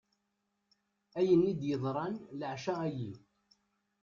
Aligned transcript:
Ayen 1.19 1.43
i 1.51 1.53
d-yeḍran 1.59 2.15
leɛca-ayi. 2.39 3.11